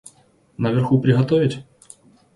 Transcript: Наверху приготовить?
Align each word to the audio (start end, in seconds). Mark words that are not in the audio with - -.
Наверху 0.57 0.99
приготовить? 0.99 1.63